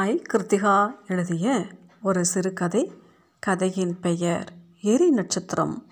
ஐ. 0.00 0.22
கிருத்திகா 0.32 0.90
எழுதிய 1.06 1.66
ஒரு 2.02 2.24
சிறுகதை 2.24 2.92
கதையின் 3.38 4.00
பெயர் 4.00 4.52
எரி 4.80 5.10
நட்சத்திரம். 5.10 5.86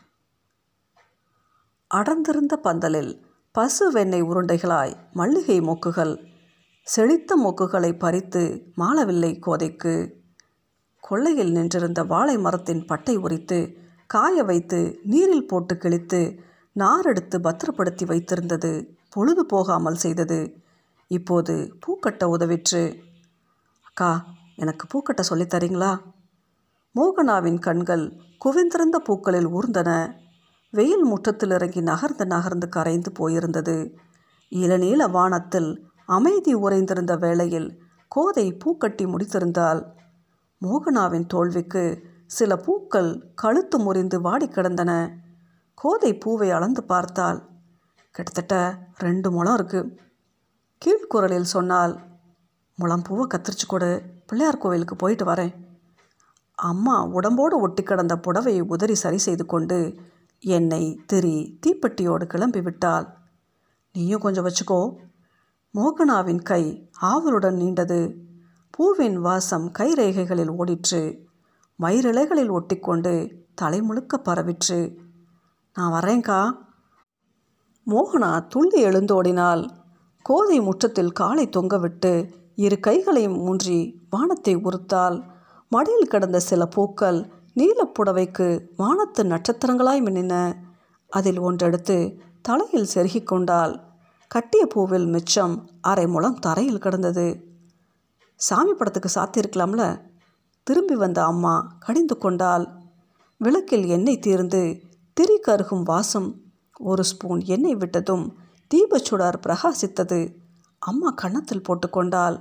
அடர்ந்திருந்த 1.87 2.57
பந்தலில் 2.57 3.27
பசு 3.53 3.91
வெண்ணெய் 3.91 4.23
உருண்டைகளாய் 4.23 4.97
மல்லிகை 5.13 5.61
மொக்குகள். 5.61 6.25
செழித்த 6.83 7.37
மொக்குகளை 7.37 7.99
பறித்து 7.99 8.73
மாளவில்லை 8.75 9.39
கோதைக்கு. 9.39 10.13
கொள்ளையில் 11.01 11.53
நின்றிருந்த 11.53 12.03
வாழை 12.03 12.39
மரத்தின் 12.39 12.85
பட்டை 12.85 13.17
உரித்து 13.17 13.77
காய 14.07 14.43
வைத்து 14.43 14.99
நீரில் 15.03 15.47
போட்டு 15.47 15.77
கிழித்து 15.77 16.41
நாரெடுத்து 16.79 17.39
பத்திரப்படுத்தி 17.39 18.05
வைத்திருந்தது. 18.05 18.97
பொழுது 19.11 19.47
போகாமல் 19.47 19.95
செய்தது. 19.95 20.55
இப்போது 21.07 21.79
பூக்கட்ட 21.87 22.25
உதவிற்று 22.25 23.06
அக்கா 23.99 24.25
எனக்கு 24.57 24.85
பூக்கட்ட 24.93 25.23
சொல்லித்தரீங்களா 25.29 25.91
மோகனாவின் 26.95 27.59
கண்கள் 27.59 28.03
குவிந்திருந்த 28.45 28.97
பூக்களில் 28.97 29.47
ஊர்ந்தன. 29.47 29.91
வெயில் 30.73 31.05
முற்றத்தில் 31.05 31.51
இறங்கி 31.51 31.81
நகர்ந்து 31.81 32.27
நகர்ந்து 32.27 32.69
கரைந்து 32.69 33.11
போயிருந்தது. 33.19 33.77
இளநீல 34.53 35.11
வானத்தில் 35.11 35.71
அமைதி 36.07 36.55
உறைந்திருந்த 36.55 37.15
வேளையில் 37.17 37.69
கோதை 38.09 38.53
பூக்கட்டி 38.53 39.05
முடித்திருந்தாள். 39.05 39.81
மோகனாவின் 40.63 41.27
தோல்விக்கு 41.27 41.85
சில 42.27 42.57
பூக்கள் 42.57 43.11
கழுத்து 43.35 43.79
முறிந்து 43.79 44.21
வாடி 44.21 44.49
கிடந்தன. 44.49 44.93
கோதை 45.75 46.15
பூவை 46.15 46.51
அளந்து 46.51 46.85
பார்த்தாள். 46.85 47.41
கிட்டத்தட்ட 48.11 48.59
ரெண்டு 48.99 49.31
முளம் 49.31 49.55
இருக்கு 49.55 49.83
கீழ்குரலில் 50.83 51.53
சொன்னால் 51.55 51.97
முழம்பூவை 52.81 53.27
கத்திரிச்சு 53.27 53.67
கொடு. 53.69 54.03
பிள்ளையார் 54.27 54.59
கோவிலுக்கு 54.59 54.97
போயிட்டு 54.97 55.25
வரேன். 55.25 55.55
அம்மா 56.55 57.05
உடம்போடு 57.05 57.61
ஒட்டி 57.61 57.83
கிடந்த 57.83 58.17
புடவையை 58.17 58.61
உதறி 58.61 58.95
சரி 58.95 59.19
செய்து 59.19 59.47
கொண்டு 59.47 59.95
என்னை 60.41 61.01
திரி 61.07 61.59
தீப்பெட்டியோடு 61.67 62.25
கிளம்பி 62.27 62.61
விட்டாள். 62.61 63.07
நீயும் 63.93 64.21
கொஞ்சம் 64.21 64.47
வச்சுக்கோ. 64.47 64.95
மோகனாவின் 65.75 66.43
கை 66.43 66.91
ஆவலுடன் 67.01 67.57
நீண்டது. 67.57 68.15
பூவின் 68.71 69.17
வாசம் 69.17 69.73
கைரேகைகளில் 69.79 70.51
ஓடிற்று. 70.51 71.19
மயிரிழைகளில் 71.83 72.51
ஒட்டிக்கொண்டு 72.51 73.31
தலைமுழுக்க 73.61 74.17
பரவிற்று. 74.25 74.95
நான் 75.75 76.03
வரேன்க்கா 76.03 76.53
மோகனா 77.87 78.47
துள்ளி 78.47 78.85
எழுந்தோடினாள். 78.85 79.71
கோதை 80.23 80.61
முற்றத்தில் 80.61 81.13
காலை 81.13 81.49
தொங்கவிட்டு 81.49 82.45
இரு 82.57 82.81
கைகளையும் 82.81 83.39
ஊன்றி 83.39 84.01
வானத்தை 84.11 84.57
உறுத்தாள். 84.57 85.23
மடியில் 85.69 86.09
கிடந்த 86.09 86.41
சில 86.41 86.67
பூக்கள் 86.67 87.31
நீலப்புடவைக்கு 87.57 88.67
வானத்து 88.77 89.25
நட்சத்திரங்களாய் 89.25 90.01
மின்னின. 90.01 90.53
அதில் 91.09 91.41
ஒன்றெடுத்து 91.41 92.19
தலையில் 92.43 92.89
செருகிக் 92.95 93.27
கொண்டாள். 93.27 93.81
கட்டிய 94.29 94.67
பூவில் 94.75 95.07
மிச்சம் 95.07 95.71
அரை 95.81 96.07
முழம் 96.07 96.39
தரையில் 96.39 96.79
கிடந்தது. 96.79 97.27
சாமி 98.37 98.73
படத்துக்கு 98.73 99.11
சாத்தியிருக்கலாம்ல? 99.15 100.01
திரும்பி 100.63 100.95
வந்த 100.95 101.25
அம்மா 101.25 101.77
கடிந்து 101.79 102.19
கொண்டால் 102.19 102.69
விளக்கில் 103.37 103.87
எண்ணெய் 103.87 104.19
தீர்ந்து 104.19 104.81
திரி 105.13 105.39
கருகும் 105.39 105.83
வாசம் 105.83 106.41
ஒரு 106.79 107.05
ஸ்பூன் 107.05 107.43
எண்ணெய் 107.45 107.77
விட்டதும் 107.77 108.33
தீபச்சுடர் 108.75 109.35
பிரகாசித்தது. 109.47 110.33
அம்மா 110.89 111.11
கன்னத்தில் 111.11 111.67
போட்டுக்கொண்டாள். 111.69 112.37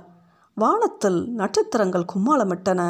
வானத்தில் 0.54 1.30
நட்சத்திரங்கள் 1.30 2.10
கும்மாளமிட்டன. 2.12 2.80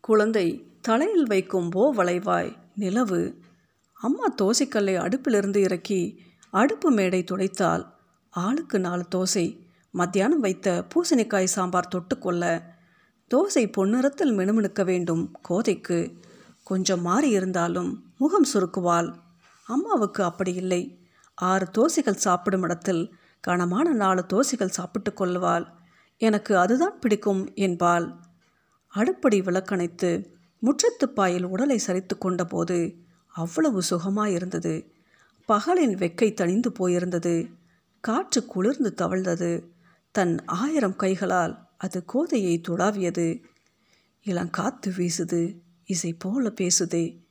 குழந்தை 0.00 0.46
தலையில் 0.80 1.26
வைக்கும் 1.26 1.70
போ 1.70 1.82
வளைவாய் 1.94 2.56
நிலவு. 2.74 3.20
அம்மா 4.00 4.26
தோசைக்கல்லை 4.42 4.94
அடுப்பிலிருந்து 5.04 5.56
இறக்கி 5.56 6.00
அடுப்பு 6.50 6.90
மேடை 6.90 7.24
துடைத்தால் 7.24 7.84
ஆளுக்கு 8.30 8.80
நாலு 8.80 9.04
தோசை 9.14 9.46
மத்தியானம் 9.90 10.40
வைத்த 10.40 10.84
பூசணிக்காய் 10.92 11.54
சாம்பார் 11.56 11.92
தொட்டுக்கொள்ள 11.94 12.44
தோசை 13.30 13.64
பொன்னிறத்தில் 13.72 14.36
மினுமினுக்க 14.38 14.84
வேண்டும் 14.84 15.24
கோதைக்கு. 15.48 15.98
கொஞ்சம் 16.62 17.02
மாறி 17.02 17.30
இருந்தாலும் 17.30 17.90
முகம் 18.18 18.48
சுருக்குவாள். 18.52 19.10
அம்மாவுக்கு 19.66 20.24
அப்படி 20.24 20.54
இல்லை. 20.54 20.82
ஆறு 21.34 21.66
தோசைகள் 21.78 22.24
சாப்பிடும் 22.26 22.62
இடத்தில் 22.62 23.02
கனமான 23.40 23.92
நாலு 23.92 24.26
தோசைகள் 24.32 24.68
சாப்பிட்டு 24.68 25.12
கொள்வாள். 25.12 25.66
எனக்கு 26.16 26.58
அதுதான் 26.58 26.98
பிடிக்கும் 26.98 27.54
என்பாள். 27.54 28.14
அடுப்படி 28.86 29.40
விளக்கணைத்து 29.40 30.36
முற்றத்துப்பாயில் 30.62 31.42
உடலை 31.42 31.80
சரித்து 31.86 32.18
கொண்டபோது 32.20 32.94
அவ்வளவு 33.26 33.82
சுகமாயிருந்தது. 33.90 34.90
பகலின் 35.48 35.94
வெக்கை 35.94 36.34
தணிந்து 36.34 36.70
போயிருந்தது. 36.78 37.54
காற்று 38.00 38.46
குளிர்ந்து 38.46 38.94
தவழ்ந்தது. 38.96 39.64
தன் 40.10 40.44
ஆயிரம் 40.44 40.96
கைகளால் 40.96 41.68
அது 41.76 42.04
கோதையை 42.04 42.60
துளாவியது. 42.68 43.42
இளங்காத்து 44.24 44.86
வீசுது 44.86 45.60
இசை 45.84 46.12
போல 46.12 46.52
பேசுதே. 46.60 47.24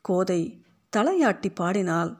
கோதை 0.00 0.64
தலையாட்டி 0.96 1.54
பாடினால் 1.54 2.18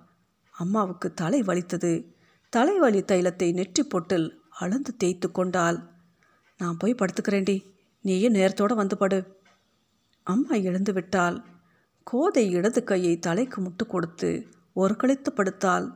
அம்மாவுக்கு 0.51 1.15
தலை 1.15 1.43
வலித்தது. 1.43 2.15
தலைவலி 2.53 3.01
தைலத்தை 3.01 3.53
நெற்றி 3.53 3.83
பொட்டில் 3.83 4.27
அளந்து 4.59 4.97
தேய்த்து 4.97 5.31
கொண்டாள். 5.31 5.79
நான் 6.59 6.77
போய் 6.77 6.95
படுத்துக்கிறேன்டி. 6.95 7.65
நீயே 8.03 8.29
நேரத்தோடு 8.31 8.75
வந்து 8.75 8.97
படு. 8.97 9.41
அம்மா 10.23 10.55
எழுந்து 10.55 10.93
விட்டாள். 10.93 11.45
கோதை 12.03 12.51
இடது 12.51 12.85
கையை 12.85 13.19
தலைக்கு 13.19 13.62
முட்டு 13.62 13.87
கொடுத்து 13.87 14.49
ஒரு 14.73 14.97
கழித்து 14.97 15.33
படுத்தாள். 15.33 15.87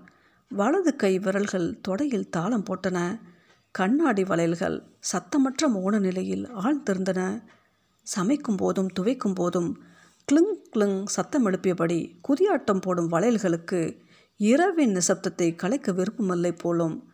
வலது 0.49 0.97
கை 0.97 1.19
விரல்கள் 1.19 1.81
தொடையில் 1.89 2.28
தாளம் 2.28 2.65
போட்டன. 2.65 3.21
கண்ணாடி 3.71 4.25
வளையல்கள் 4.25 4.83
சத்தமற்ற 5.12 5.69
மோன 5.69 5.99
நிலையில் 5.99 6.47
ஆழ்ந்திருந்தன. 6.47 7.43
சமைக்கும் 8.06 8.56
போதும் 8.56 8.91
துவைக்கும் 9.00 9.34
போதும் 9.34 9.71
கிளுங் 10.28 10.55
கிளுங் 10.75 11.05
சத்தம் 11.05 11.47
எழுப்பியபடி 11.47 12.21
குதியாட்டம் 12.28 12.81
போடும் 12.81 13.06
வளையல்களுக்கு 13.06 14.05
இரவின் 14.36 14.97
நிசப்தத்தை 14.97 15.54
கலைக்க 15.54 15.92
விருப்பமில்லை 15.92 16.52
போலும். 16.52 17.12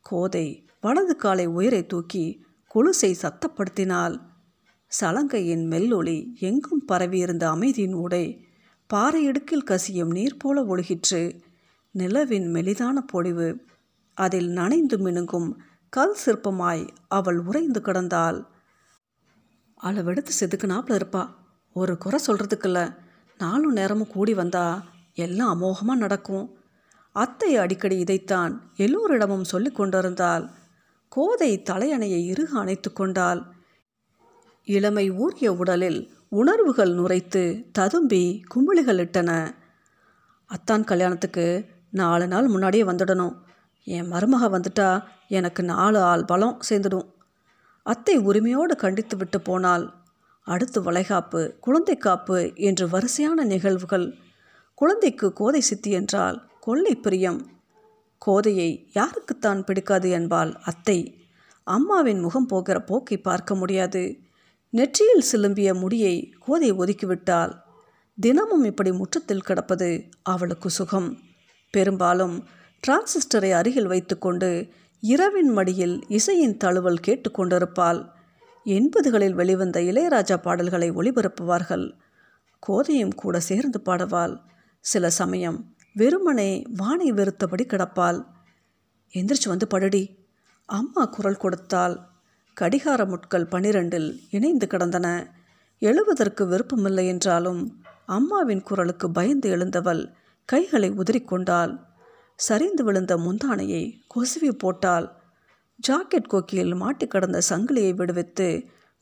கோதை 0.00 0.66
வலது 0.80 1.16
காலை 1.16 1.46
உயரை 1.46 1.86
தூக்கி 1.86 2.44
கொலுசை 2.74 3.14
சத்தப்படுத்தினாள். 3.22 4.20
சலங்கையின் 5.00 5.66
மெல்லொளி 5.66 6.36
எங்கும் 6.38 6.84
பரவியிருந்த 6.84 7.48
அமைதியின் 7.48 7.92
உடை 7.92 8.46
பாறை 8.86 9.24
இடுக்கில் 9.24 9.64
கசியும் 9.64 10.10
நீர் 10.10 10.36
போல 10.36 10.62
ஒழுகிற்று. 10.62 11.40
நிலவின் 11.94 12.46
மெலிதான 12.52 12.96
பொழிவு. 13.06 13.64
அதில் 14.14 14.48
நனைந்து 14.48 14.96
மினுங்கும் 14.96 15.52
கல் 15.88 16.16
சிற்பமாய் 16.26 16.88
அவள் 17.08 17.38
உறைந்து 17.38 17.80
கிடந்தாள். 17.80 18.44
அளவெடுத்து 19.82 20.32
செதுக்குனாப்புல 20.40 21.00
இருப்பா. 21.00 21.34
ஒரு 21.72 21.98
குறை 21.98 22.20
சொல்கிறதுக்குல்ல 22.26 22.96
நாலும் 23.38 23.72
நேரமும் 23.72 24.06
கூடி 24.06 24.34
வந்தா 24.34 24.82
எல்லாம் 25.16 25.62
அமோகமாக 25.62 25.94
நடக்கும். 25.94 26.56
அத்தை 27.12 27.56
அடிக்கடி 27.56 27.98
இதைத்தான் 27.98 28.72
எல்லோரிடமும் 28.76 29.44
சொல்லி 29.44 29.70
கொண்டிருந்தாள். 29.70 30.50
கோதை 31.08 31.62
தலையணையை 31.70 32.20
இறுக 32.24 32.58
அணைத்து 32.58 32.92
கொண்டாள். 32.92 33.42
இளமை 34.64 35.10
ஊறிய 35.10 35.52
உடலில் 35.52 36.12
உணர்வுகள் 36.28 36.92
நுரைத்து 36.94 37.70
ததும்பி 37.72 38.44
கும்பிளிகளிட்டன 38.54 39.30
இட்டன. 39.30 39.54
அத்தான் 40.46 40.84
கல்யாணத்துக்கு 40.84 41.66
நாலு 41.90 42.26
நாள் 42.26 42.46
முன்னாடியே 42.46 42.84
வந்துடணும். 42.84 43.34
என் 43.84 44.12
மருமக 44.12 44.48
வந்துட்டா 44.50 45.04
எனக்கு 45.28 45.62
நாலு 45.62 45.98
ஆள் 45.98 46.24
பலம் 46.24 46.60
சேர்ந்துடும். 46.68 47.08
அத்தை 47.82 48.16
உரிமையோடு 48.16 48.76
கண்டித்து 48.76 49.16
விட்டு 49.16 49.40
போனால் 49.40 49.94
அடுத்து 50.42 50.82
வளைகாப்பு 50.82 51.58
குழந்தை 51.60 51.96
காப்பு 51.96 52.52
என்று 52.54 52.88
வரிசையான 52.88 53.44
நிகழ்வுகள் 53.44 54.14
குழந்தைக்கு 54.74 55.32
கோதை 55.32 55.60
சித்தி 55.60 55.90
என்றால் 55.90 56.50
கொள்ளை 56.60 56.94
பிரியம். 56.94 57.40
கோதையை 58.18 58.90
யாருக்குத்தான் 58.94 59.60
பிடிக்காது 59.60 60.10
என்பால் 60.10 60.60
அத்தை. 60.64 61.26
அம்மாவின் 61.66 62.20
முகம் 62.20 62.46
போகிற 62.46 62.80
போக்கை 62.80 63.16
பார்க்க 63.18 63.54
முடியாது. 63.54 64.18
நெற்றியில் 64.70 65.24
சிலும்பிய 65.32 65.78
முடியை 65.78 66.34
கோதை 66.38 66.72
ஒதுக்கிவிட்டால் 66.72 67.52
தினமும் 68.18 68.64
இப்படி 68.64 68.92
முற்றத்தில் 68.92 69.40
கிடப்பது 69.40 70.08
அவளுக்கு 70.22 70.70
சுகம். 70.70 71.18
பெரும்பாலும் 71.70 72.44
டிரான்சிஸ்டரை 72.82 73.50
அருகில் 73.50 73.86
வைத்துக்கொண்டு 73.86 74.68
இரவின் 75.00 75.48
மடியில் 75.48 76.04
இசையின் 76.08 76.56
தழுவல் 76.56 77.04
கேட்டுக்கொண்டிருப்பாள் 77.06 78.00
எண்பதுகளில் 78.66 79.32
வெளிவந்த 79.32 79.80
இளையராஜா 79.80 80.36
பாடல்களை 80.36 80.90
ஒளிபரப்புவார்கள். 80.90 81.86
கோதையும் 82.66 83.14
கூட 83.14 83.40
சேர்ந்து 83.40 83.80
பாடுவாள். 83.84 84.34
சில 84.84 85.10
சமயம் 85.10 85.58
வெறுமனே 85.94 86.50
வானை 86.76 87.12
வெறுத்தபடி 87.12 87.64
கிடப்பாள். 87.66 88.18
எந்திரிச்சு 89.14 89.48
வந்து 89.48 89.66
படுடி. 89.66 90.02
அம்மா 90.68 91.04
குரல் 91.04 91.36
கொடுத்தால் 91.36 91.94
கடிகார 92.56 93.04
முட்கள் 93.04 93.46
பனிரெண்டில் 93.46 94.08
இணைந்து 94.30 94.66
கிடந்தன. 94.66 95.36
எழுவதற்கு 95.78 96.46
விருப்பமில்லை 96.46 97.06
என்றாலும் 97.06 97.82
அம்மாவின் 98.06 98.62
குரலுக்கு 98.62 99.10
பயந்து 99.10 99.48
எழுந்தவள் 99.50 100.02
கைகளை 100.44 100.90
உதறிக்கொண்டாள். 100.90 101.72
சரிந்து 102.38 102.84
விழுந்த 102.84 103.16
முந்தானையை 103.16 103.82
கொசுவி 104.14 104.50
போட்டாள். 104.52 105.06
ஜாக்கெட் 105.88 106.30
கொக்கியில் 106.32 106.74
மாட்டி 106.74 107.06
கடந்த 107.06 107.40
சங்கிலியை 107.48 107.94
விடுவித்து 107.94 108.48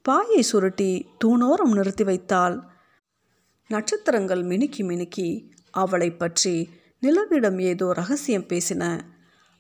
பாயை 0.03 0.43
சுருட்டி 0.43 0.91
தூணோரம் 1.25 1.75
நிறுத்தி 1.75 2.05
வைத்தாள். 2.05 2.57
நட்சத்திரங்கள் 3.71 4.45
மினுக்கி 4.45 4.83
மினுக்கி 4.91 5.29
அவளை 5.73 6.13
பற்றி 6.13 6.71
நிலவிடம் 7.03 7.61
ஏதோ 7.61 7.93
ரகசியம் 7.93 8.43
பேசின. 8.43 9.01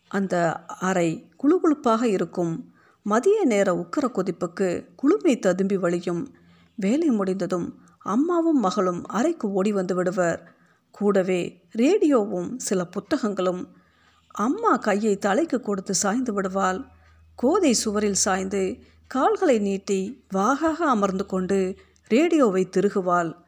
அந்த 0.08 0.64
அறை 0.64 1.32
குழுகுழுப்பாக 1.36 2.02
இருக்கும். 2.02 2.74
மதிய 3.02 3.44
நேர 3.44 3.74
உக்கர 3.74 4.04
கொதிப்புக்கு 4.04 4.86
குளுமை 5.02 5.38
ததும்பி 5.38 5.76
வழியும். 5.76 6.34
வேலை 6.74 7.08
முடிந்ததும் 7.08 7.80
அம்மாவும் 7.98 8.60
மகளும் 8.60 9.06
அறைக்கு 9.06 9.52
ஓடி 9.52 9.72
வந்து 9.72 9.94
விடுவர். 9.94 10.54
கூடவே 10.90 11.64
ரேடியோவும் 11.76 12.56
சில 12.56 12.86
புத்தகங்களும். 12.86 13.76
அம்மா 14.30 14.76
கையை 14.76 15.18
தலைக்கு 15.18 15.60
கொடுத்து 15.60 15.94
சாய்ந்து 15.94 16.32
விடுவாள். 16.32 16.84
கோதை 17.34 17.72
சுவரில் 17.72 18.14
சாய்ந்து 18.14 18.78
கால்களை 19.06 19.58
நீட்டி 19.58 20.24
வாகாக 20.34 20.84
அமர்ந்து 20.86 21.26
கொண்டு 21.26 21.76
ரேடியோவை 22.08 22.68
திருகுவாள். 22.76 23.41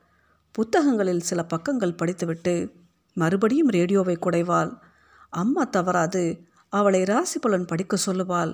புத்தகங்களில் 0.54 1.20
சில 1.20 1.44
பக்கங்கள் 1.44 1.96
படித்துவிட்டு 1.96 2.72
மறுபடியும் 3.14 3.68
ரேடியோவை 3.68 4.16
குடைவாள். 4.16 4.78
அம்மா 5.30 5.64
தவறாது 5.64 6.22
அவளை 6.68 7.02
ராசி 7.02 7.38
பலன் 7.38 7.64
படிக்க 7.64 7.96
சொல்லுவாள். 8.06 8.52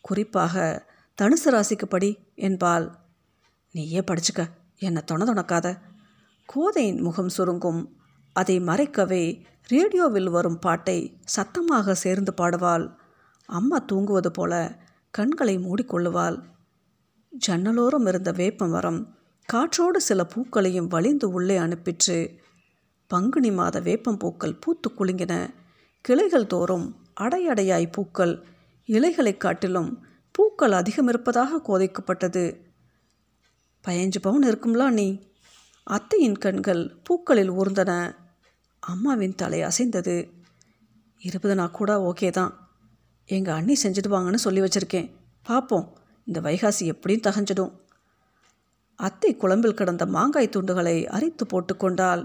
குறிப்பாக 0.00 0.84
தனுசு 1.22 1.48
ராசிக்கு 1.48 1.84
படி 1.84 2.18
என்பாள். 2.34 2.86
நீயே 3.72 4.00
படிச்சுக்க 4.00 4.46
என்னை 4.78 5.02
தொண 5.12 5.24
தொணக்காத. 5.24 5.78
கோதையின் 6.46 7.00
முகம் 7.00 7.30
சுருங்கும். 7.36 7.86
அதை 8.32 8.60
மறைக்கவே 8.60 9.44
ரேடியோவில் 9.66 10.28
வரும் 10.28 10.58
பாட்டை 10.58 10.98
சத்தமாக 11.24 11.94
சேர்ந்து 11.94 12.34
பாடுவாள். 12.36 12.86
அம்மா 13.46 13.78
தூங்குவது 13.78 14.30
போல 14.30 14.52
கண்களை 15.10 15.58
மூடிக்கொள்ளுவாள். 15.58 16.38
ஜன்னலோரம் 17.46 18.08
இருந்த 18.08 18.32
வேப்ப 18.32 18.66
மரம் 18.66 19.00
காற்றோடு 19.52 20.00
சில 20.00 20.26
பூக்களையும் 20.26 20.88
வலிந்து 20.88 21.30
உள்ளே 21.30 21.58
அனுப்பிற்று. 21.58 22.36
பங்குனி 23.06 23.50
மாத 23.50 23.80
வேப்பம்பூக்கள் 23.80 24.60
பூத்து 24.60 24.90
குலுங்கின. 24.90 25.54
கிளைகள் 26.00 26.46
தோறும் 26.46 26.96
அடையடையாய் 27.20 27.92
பூக்கள். 27.92 28.44
இலைகளைக் 28.86 29.36
காட்டிலும் 29.36 30.06
பூக்கள் 30.30 30.72
அதிகம் 30.72 31.08
இருப்பதாக 31.08 31.60
கோதைக்கப்பட்டது. 31.66 32.60
பயஞ்சு 33.80 34.20
பவுன் 34.20 34.42
இருக்கும்லா 34.42 34.90
நீ? 34.90 35.20
அத்தையின் 35.82 36.38
கண்கள் 36.38 36.96
பூக்களில் 37.02 37.50
ஊர்ந்தன. 37.50 38.14
அம்மாவின் 38.80 39.34
தலை 39.34 39.62
அசைந்தது. 39.62 40.30
இருபதுனா 41.24 41.70
கூட 41.70 42.12
ஓகே 42.12 42.30
தான் 42.30 42.70
எங்கள் 43.26 43.54
அண்ணி 43.54 43.76
செஞ்சிடுவாங்கன்னு 43.82 44.34
சொல்லி 44.34 44.60
வச்சுருக்கேன். 44.60 45.10
பார்ப்போம் 45.42 45.98
இந்த 46.24 46.40
வைகாசி 46.40 46.80
எப்படியும் 46.80 47.32
தகஞ்சிடும். 47.32 47.80
அத்தை 49.00 49.30
குழம்பில் 49.34 49.78
கிடந்த 49.78 50.04
மாங்காய் 50.16 50.54
துண்டுகளை 50.54 50.96
அரைத்து 51.16 51.44
போட்டுக்கொண்டால் 51.52 52.22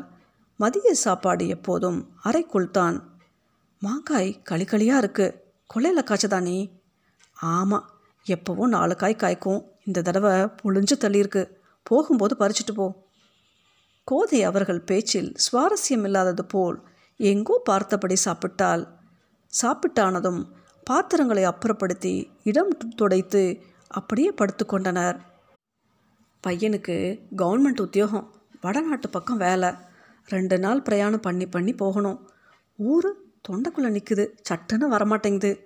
மதிய 0.60 0.90
சாப்பாடு 1.04 1.46
எப்போதும் 1.48 2.00
அறைக்குள் 2.22 2.74
தான். 2.78 2.98
மாங்காய் 3.82 4.30
களிகளியாக 4.50 5.02
இருக்குது 5.02 5.36
கொள்ளையில் 5.70 6.08
காய்ச்சதானே 6.10 6.58
ஆமாம் 7.38 7.88
எப்போவும் 8.26 8.74
நாலு 8.76 8.94
காய் 8.96 9.22
காய்க்கும். 9.24 9.62
இந்த 9.84 10.02
தடவை 10.02 10.34
புழிஞ்சு 10.60 10.96
தள்ளியிருக்கு. 11.04 11.44
போகும்போது 11.86 12.34
பறிச்சிட்டு 12.36 12.74
போ. 12.74 12.86
கோதை 14.08 14.40
அவர்கள் 14.44 14.86
பேச்சில் 14.90 15.30
சுவாரஸ்யம் 15.46 16.06
இல்லாதது 16.08 16.44
போல் 16.46 16.78
எங்கோ 17.20 17.56
பார்த்தபடி 17.70 18.16
சாப்பிட்டால் 18.26 18.84
சாப்பிட்டானதும் 19.54 20.42
பாத்திரங்களை 20.88 21.44
அப்புறப்படுத்தி 21.52 22.14
இடம் 22.44 22.74
துடைத்து 22.96 23.44
அப்படியே 23.92 24.32
படுத்து 24.32 24.64
கொண்டனர் 24.66 25.18
பையனுக்கு 26.46 26.96
கவர்மெண்ட் 27.38 27.82
உத்தியோகம் 27.82 28.34
வடநாட்டு 28.62 29.10
பக்கம் 29.10 29.38
வேலை. 29.38 29.70
ரெண்டு 30.26 30.60
நாள் 30.60 30.82
பிரயாணம் 30.82 31.20
பண்ணி 31.20 31.46
பண்ணி 31.48 31.74
போகணும். 31.74 32.30
ஊர் 32.76 33.16
தொண்டைக்குள்ளே 33.50 33.90
நிற்குது 33.98 34.28
சட்டுன்னு 34.50 34.86
வரமாட்டேங்குது. 34.92 35.60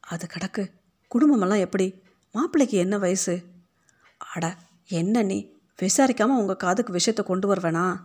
அது 0.00 0.26
கிடக்கு 0.26 0.68
குடும்பமெல்லாம் 1.14 1.58
எப்படி? 1.58 2.02
மாப்பிள்ளைக்கு 2.32 2.78
என்ன 2.78 2.98
வயசு? 2.98 3.42
அட 4.34 4.56
என்ன 4.86 5.22
நீ? 5.22 5.52
விசாரிக்காமல் 5.82 6.40
உங்கள் 6.42 6.56
காதுக்கு 6.56 6.92
விஷயத்தை 6.92 7.24
கொண்டு 7.24 7.54
வருவேனா? 7.54 8.00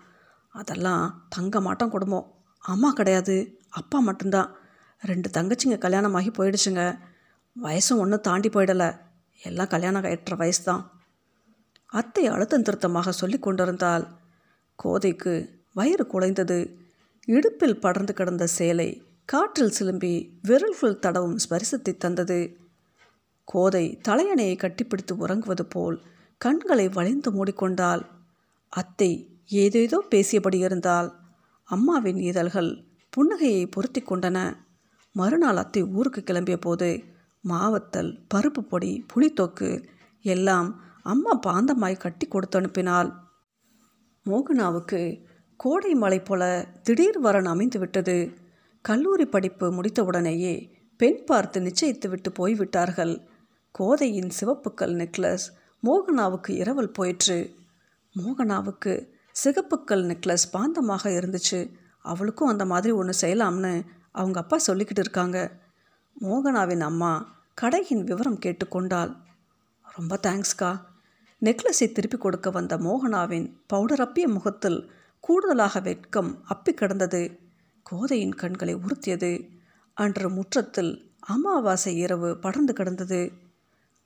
அதெல்லாம் 0.50 1.25
தங்க 1.30 1.62
மாட்டோம் 1.62 1.90
குடும்பம். 1.90 2.34
அம்மா 2.60 2.92
கிடையாது. 2.92 3.60
அப்பா 3.69 4.00
மட்டும்தான். 4.00 4.56
ரெண்டு 5.01 5.30
தங்கச்சிங்க 5.30 5.78
கல்யாணமாகி 5.78 6.31
போயிடுச்சுங்க. 6.38 7.00
வயசும் 7.63 7.98
ஒன்றும் 7.98 8.22
தாண்டி 8.22 8.50
போயிடலை. 8.50 9.00
எல்லாம் 9.42 9.68
கல்யாணம் 9.68 10.04
கட்டுற 10.04 10.38
வயசு 10.38 10.63
தான் 10.63 11.02
அத்தை 11.94 12.24
அழுத்தம் 12.28 12.66
திருத்தமாக 12.68 13.12
சொல்லி 13.12 13.38
கொண்டிருந்தால் 13.40 14.06
கோதைக்கு 14.80 15.34
வயிறு 15.74 16.06
குலைந்தது. 16.13 16.60
இடுப்பில் 17.28 17.80
படர்ந்து 17.80 18.13
கிடந்த 18.13 18.45
சேலை 18.57 18.90
காற்றில் 19.30 19.75
சிலும்பி 19.78 20.13
விரல்கள் 20.42 21.01
தடவும் 21.01 21.38
ஸ்பரிசத்தை 21.44 21.94
தந்தது. 21.98 22.40
கோதை 23.48 23.86
தலையணையை 24.07 24.56
கட்டிப்பிடித்து 24.57 25.13
உறங்குவது 25.18 25.66
போல் 25.66 25.98
கண்களை 26.42 26.88
வளைந்து 26.88 27.30
மூடிக்கொண்டாள். 27.31 28.04
அத்தை 28.74 29.12
ஏதேதோ 29.63 29.98
பேசியபடி 30.12 30.60
இருந்தால் 30.60 31.10
அம்மாவின் 31.69 32.19
இதழ்கள் 32.30 32.72
புன்னகையை 33.13 33.63
பொருத்தி 33.69 34.01
கொண்டன. 34.01 34.38
மறுநாள் 35.16 35.60
அத்தை 35.63 35.81
ஊருக்கு 35.95 36.22
கிளம்பிய 36.22 36.57
போது 36.57 36.90
மாவத்தல் 37.44 38.12
பருப்பு 38.34 38.62
பொடி 38.63 38.92
புளித்தொக்கு 39.12 39.69
எல்லாம் 40.25 40.69
அம்மா 41.03 41.39
பாந்தமாய் 41.47 41.97
கட்டி 41.97 42.25
கொடுத்து 42.27 42.61
அனுப்பினாள். 42.61 43.09
மோகனாவுக்கு 44.25 45.25
கோடை 45.57 45.94
மலை 45.94 46.19
போல 46.19 46.67
திடீர் 46.83 47.19
வரன் 47.19 47.45
அமைந்து 47.45 47.79
விட்டது. 47.79 48.33
கல்லூரி 48.81 49.25
படிப்பு 49.25 49.71
முடித்தவுடனேயே 49.71 50.71
பெண் 50.97 51.23
பார்த்து 51.23 51.59
நிச்சயித்து 51.59 52.07
விட்டு 52.09 52.31
போய்விட்டார்கள். 52.31 53.13
கோதையின் 53.71 54.31
சிவப்புக்கல் 54.41 54.94
நெக்லஸ் 54.94 55.45
மோகனாவுக்கு 55.83 56.50
இரவல் 56.50 56.92
போயிற்று. 56.92 57.56
மோகனாவுக்கு 58.16 59.09
சிகப்புக்கல் 59.44 60.04
நெக்லஸ் 60.06 60.47
பாந்தமாக 60.54 61.09
இருந்துச்சு. 61.19 61.71
அவளுக்கும் 62.01 62.47
அந்த 62.47 62.66
மாதிரி 62.66 62.94
ஒன்று 62.94 63.13
செய்யலாம்னு 63.21 63.85
அவங்க 64.11 64.39
அப்பா 64.39 64.57
சொல்லிக்கிட்டு 64.68 65.04
இருக்காங்க. 65.06 65.51
மோகனாவின் 66.21 66.80
அம்மா 66.80 67.11
கடையின் 67.54 68.04
விவரம் 68.04 68.39
கேட்டுக்கொண்டாள். 68.39 69.11
ரொம்ப 69.95 70.19
தேங்க்ஸ்க்கா 70.28 70.92
நெக்லஸை 71.45 71.92
திருப்பி 71.92 72.18
கொடுக்க 72.18 72.50
வந்த 72.50 72.78
மோகனாவின் 72.78 73.54
பவுடர் 73.68 74.00
அப்பிய 74.00 74.28
முகத்தில் 74.28 74.92
கூடுதலாக 75.19 75.80
வெட்கம் 75.80 76.45
அப்பி 76.50 76.73
கிடந்தது. 76.73 77.40
கோதையின் 77.83 78.33
கண்களை 78.33 78.76
உறுத்தியது. 78.76 79.50
அன்று 79.94 80.30
முற்றத்தில் 80.30 81.12
அமாவாசை 81.19 81.97
இரவு 81.97 82.38
படர்ந்து 82.38 82.73
கிடந்தது. 82.73 83.31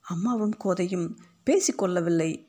அம்மாவும் 0.02 0.56
கோதையும் 0.64 1.18
பேசிக்கொள்ளவில்லை 1.46 2.46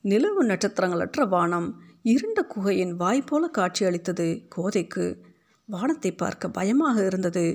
நிலவு 0.00 0.44
நட்சத்திரங்களற்ற 0.44 1.28
வானம் 1.28 1.82
இருண்ட 2.02 2.42
குகையின் 2.42 2.94
வாய் 2.96 3.22
போல 3.22 3.48
காட்சியளித்தது 3.48 4.48
கோதைக்கு. 4.56 5.18
வானத்தை 5.64 6.14
பார்க்க 6.14 6.48
பயமாக 6.48 7.06
இருந்தது. 7.06 7.46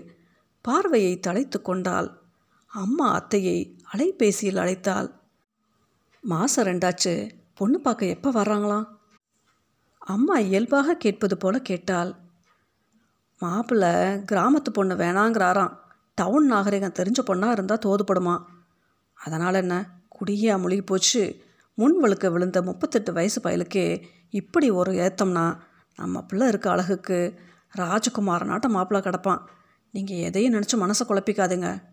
பார்வையை 0.61 1.19
தலைத்து 1.19 1.61
கொண்டால் 1.61 2.21
அம்மா 2.67 3.07
அத்தையை 3.19 3.57
அலைபேசியில் 3.93 4.61
அழைத்தாள். 4.63 5.19
மாதம் 6.23 6.65
ரெண்டாச்சு 6.65 7.29
பொண்ணு 7.53 7.79
பார்க்க 7.79 8.05
எப்போ 8.05 8.31
வர்றாங்களாம்? 8.31 8.85
அம்மா 9.97 10.37
இயல்பாக 10.37 10.95
கேட்பது 10.95 11.37
போல 11.37 11.59
கேட்டால் 11.59 12.15
மாப்பிள்ளை 13.39 13.89
கிராமத்து 14.31 14.69
பொண்ணு 14.73 14.95
வேணாங்கிறாராம். 14.95 15.77
டவுன் 16.15 16.45
நாகரிகம் 16.45 16.93
தெரிஞ்ச 16.99 17.19
பொண்ணாக 17.25 17.51
இருந்தால் 17.51 17.83
தோதுப்படுமா? 17.85 18.43
அதனால் 19.13 19.53
என்ன? 19.53 19.89
குடியா 20.19 20.59
முழுகி 20.59 20.81
போச்சு. 20.81 21.43
முன் 21.73 22.03
வழுக்க 22.03 22.31
விழுந்த 22.31 22.61
முப்பத்தெட்டு 22.61 23.13
வயசு 23.13 23.41
பயலுக்கே 23.41 24.03
இப்படி 24.29 24.69
ஒரு 24.69 24.91
ஏத்தம்னா? 24.91 25.57
நம்ம 25.95 26.21
பிள்ளை 26.21 26.47
இருக்க 26.47 26.69
அழகுக்கு 26.71 27.39
ராஜகுமார 27.77 28.67
மாப்பிள்ளை 28.67 29.11
கிடப்பான். 29.11 29.41
நீங்கள் 29.91 30.17
எதையும் 30.17 30.53
நினச்சி 30.53 30.75
மனசை 30.75 31.03
குழப்பிக்காதுங்க. 31.07 31.83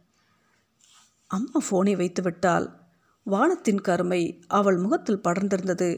அம்மா 1.27 1.61
ஃபோனை 1.71 1.97
வைத்து 1.97 2.23
விட்டால் 2.23 2.88
வானத்தின் 3.27 3.81
கருமை 3.81 4.23
அவள் 4.49 4.77
முகத்தில் 4.77 5.25
படர்ந்திருந்தது. 5.25 5.91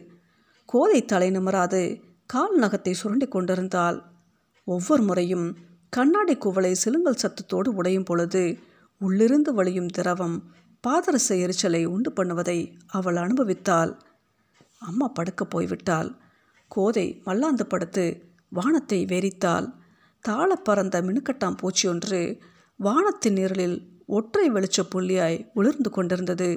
கோதை 0.64 1.04
தலை 1.04 1.30
நிமராது 1.30 1.82
கால் 2.26 2.56
நகத்தை 2.60 2.92
சுரண்டி 2.92 3.26
கொண்டிருந்தாள். 3.28 3.98
ஒவ்வொரு 4.64 5.02
முறையும் 5.02 5.46
கண்ணாடி 5.90 6.34
குவளை 6.36 6.72
சிலுங்கல் 6.74 7.22
சத்தத்தோடு 7.22 7.68
உடையும் 7.68 8.04
பொழுது 8.04 8.42
உள்ளிருந்து 9.00 9.54
வழியும் 9.54 9.86
திரவம் 9.86 10.36
பாதரச 10.84 11.28
எரிச்சலை 11.38 11.84
உண்டு 11.84 12.10
பண்ணுவதை 12.10 12.58
அவள் 12.86 13.16
அனுபவித்தாள். 13.16 13.92
அம்மா 14.78 15.08
படுக்க 15.08 15.44
போய்விட்டாள். 15.44 16.10
கோதை 16.68 17.06
மல்லாந்து 17.24 17.66
படுத்து 17.66 18.04
வானத்தை 18.48 19.04
வெறித்தாள். 19.04 19.66
தாள 20.24 20.50
பறந்த 20.56 20.96
மினுக்கட்டாம் 21.02 21.56
பூச்சி 21.56 21.88
ஒன்று 21.88 22.20
வானத்தின் 22.80 23.32
நிரலில் 23.32 23.78
ஒற்றை 24.06 24.46
வெளிச்ச 24.50 24.80
புள்ளியாய் 24.92 25.38
உளிர்ந்து 25.54 25.90
கொண்டிருந்தது. 25.90 26.50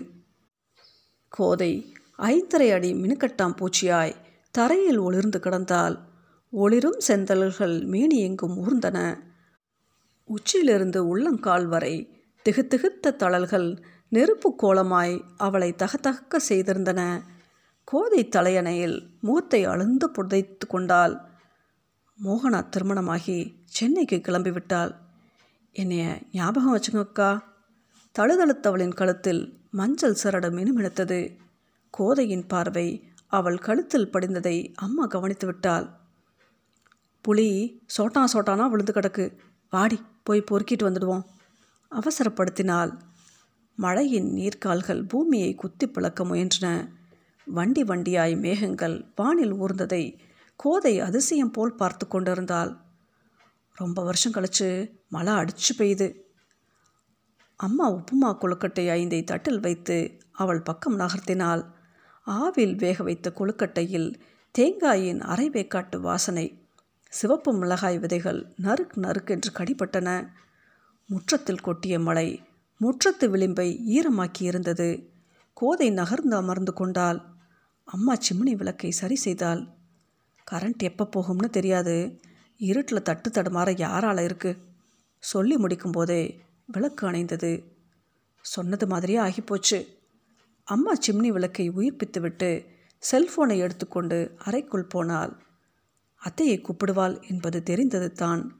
கோதை. 1.37 1.93
ஐந்தரை 2.17 2.73
அடி 2.73 2.93
மினுக்கட்டாம் 2.93 3.55
பூச்சியாய் 3.57 4.15
தரையில் 4.51 4.97
ஒளிர்ந்து 4.97 5.39
கிடந்தால் 5.39 5.99
ஒளிரும் 6.49 6.99
செந்தல்கள் 7.07 7.85
மேனி 7.85 8.19
எங்கும் 8.19 8.55
ஊர்ந்தன. 8.57 9.19
உச்சியிலிருந்து 10.23 11.07
உள்ளங்கால் 11.07 11.65
வரை 11.65 12.23
திகுத்திகுத்த 12.45 13.15
தளல்கள் 13.15 13.83
நெருப்பு 14.09 14.55
கோலமாய் 14.63 15.21
அவளை 15.37 15.75
தகத்தகக்க 15.77 16.39
செய்திருந்தன. 16.49 17.21
கோதை 17.83 18.27
தலையணையில் 18.27 19.07
முகத்தை 19.21 19.63
அழுந்து 19.63 20.09
புதைத்து 20.09 20.67
கொண்டாள். 20.67 21.17
மோகனா 22.23 22.69
திருமணமாகி 22.69 23.53
சென்னைக்கு 23.65 24.15
கிளம்பிவிட்டாள். 24.15 24.95
என்னைய 25.71 26.17
ஞாபகம் 26.31 26.77
வச்சுங்கக்கா. 26.77 27.39
தழுதழுத்தவளின் 28.19 28.93
கழுத்தில் 28.93 29.62
மஞ்சள் 29.73 30.17
சரடு 30.23 30.49
மினுமினுத்தது 30.51 31.37
கோதையின் 31.89 32.47
பார்வை 32.47 33.11
அவள் 33.27 33.57
கழுத்தில் 33.57 34.09
படிந்ததை 34.09 34.73
அம்மா 34.75 35.05
கவனித்து 35.05 35.45
விட்டாள். 35.45 35.89
புலி 37.21 37.81
சோட்டா 37.85 38.27
சோட்டானா 38.33 38.69
விழுந்து 38.69 38.93
கிடக்கு. 38.93 39.37
வாடி 39.69 40.01
போய் 40.23 40.41
பொறுக்கிட்டு 40.41 40.89
வந்துடுவோம். 40.89 41.23
அவசரப்படுத்தினாள். 41.91 42.99
மழையின் 43.75 44.33
நீர்க்கால்கள் 44.33 45.07
பூமியை 45.07 45.55
குத்தி 45.55 45.87
பிளக்க 45.87 46.23
முயன்றன. 46.23 46.89
வண்டி 47.45 47.83
வண்டியாய் 47.83 48.39
மேகங்கள் 48.39 49.05
வானில் 49.15 49.53
ஊர்ந்ததை 49.53 50.19
கோதை 50.55 50.99
அதிசயம் 50.99 51.51
போல் 51.51 51.75
பார்த்து 51.75 52.07
கொண்டிருந்தாள். 52.07 52.77
ரொம்ப 53.73 54.03
வருஷம் 54.03 54.33
கழிச்சு 54.33 54.91
மழை 55.09 55.33
அடிச்சு 55.33 55.73
பெய்யுது. 55.77 56.13
அம்மா 57.65 57.85
உப்புமா 57.91 58.29
கொழுக்கட்டை 58.29 58.85
ஐந்தை 58.89 59.23
தட்டில் 59.23 59.59
வைத்து 59.59 59.97
அவள் 60.31 60.61
பக்கம் 60.61 60.99
நகர்த்தினாள். 60.99 61.63
ஆவில் 62.27 62.75
வேக 62.75 63.03
வைத்த 63.03 63.27
கொழுக்கட்டையில் 63.35 64.09
தேங்காயின் 64.55 65.21
அரைவேக்காட்டு 65.23 65.97
வாசனை 65.99 66.45
சிவப்பு 67.09 67.51
மிளகாய் 67.53 67.99
விதைகள் 67.99 68.41
நறுக் 68.61 68.95
நறுக்கென்று 68.95 69.51
கடிப்பட்டன 69.53 70.09
முற்றத்தில் 71.09 71.63
கொட்டிய 71.63 71.95
மழை 71.99 72.27
முற்றத்து 72.81 73.25
விளிம்பை 73.25 73.67
ஈரமாக்கி 73.95 74.41
இருந்தது 74.41 74.89
கோதை 75.53 75.89
நகர்ந்து 75.89 76.35
அமர்ந்து 76.35 76.73
கொண்டால் 76.73 77.19
அம்மா 77.87 78.13
சிம்னி 78.25 78.53
விளக்கை 78.55 78.91
சரி 78.91 79.15
செய்தாள். 79.15 79.61
கரண்ட் 80.47 80.83
எப்போ 80.83 81.05
போகும்னு 81.15 81.49
தெரியாது. 81.49 81.95
இருட்டில் 82.57 83.01
தட்டு 83.01 83.29
தடுமாற 83.29 83.69
யாரால் 83.77 84.17
இருக்கு? 84.17 84.51
சொல்லி 85.23 85.55
முடிக்கும் 85.57 85.91
போதே 85.91 86.21
விளக்கு 86.65 87.11
அணைந்தது. 87.11 87.63
சொன்னது 88.41 88.87
மாதிரியே 88.87 89.19
ஆகிப்போச்சு. 89.19 89.87
அம்மா 90.63 90.93
சிம்னி 91.07 91.27
விளக்கை 91.27 91.71
உயிர்ப்பித்துவிட்டு 91.71 92.65
செல்போனை 93.11 93.57
எடுத்துக்கொண்டு 93.57 94.35
அறைக்குள் 94.37 94.85
போனாள். 94.85 95.37
அத்தையை 96.23 96.61
கூப்பிடுவாள் 96.61 97.29
என்பது 97.29 97.63
தெரிந்தது 97.63 98.11
தான். 98.11 98.57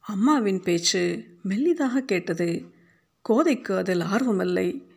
அம்மாவின் 0.00 0.62
பேச்சு 0.62 1.24
மெல்லிதாக 1.48 1.98
கேட்டது. 1.98 2.70
கோதைக்கு 3.28 3.76
அதில் 3.76 4.00
ஆர்வமில்லை. 4.00 4.88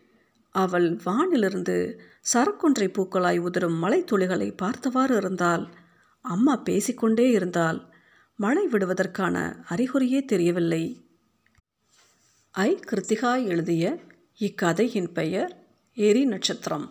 அவள் 0.50 0.96
வானிலிருந்து 0.96 1.98
சரக்கொன்றை 2.32 2.88
பூக்களாய் 2.88 3.38
உதிரும் 3.38 3.82
மலைத்துளிகளை 3.82 4.56
பார்த்தவாறு 4.56 5.16
இருந்தால் 5.16 5.74
அம்மா 6.20 6.56
பேசிக்கொண்டே 6.56 7.30
இருந்தால் 7.30 7.94
மழை 8.36 8.66
விடுவதற்கான 8.66 9.64
அறிகுறியே 9.68 10.24
தெரியவில்லை. 10.24 11.03
ஐ 12.56 12.78
கிருத்திகா 12.90 13.46
எழுதிய 13.46 13.84
இக்கதையின் 14.38 15.12
பெயர் 15.12 15.52
எரி 15.94 16.24
நட்சத்திரம். 16.24 16.84